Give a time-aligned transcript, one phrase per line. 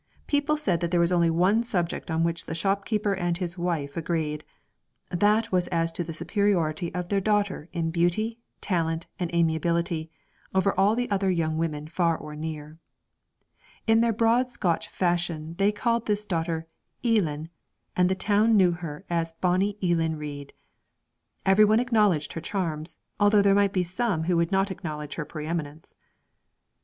[0.25, 3.95] People said that there was only one subject on which the shopkeeper and his wife
[3.95, 4.43] agreed,
[5.11, 10.09] that was as to the superiority of their daughter in beauty, talent, and amiability,
[10.55, 12.79] over all other young women far or near.
[13.85, 16.65] In their broad Scotch fashion they called this daughter
[17.05, 17.49] Eelan,
[17.95, 20.53] and the town knew her as 'Bonnie Eelan Reid';
[21.45, 25.93] everyone acknowledged her charms, although there might be some who would not acknowledge her preeminence.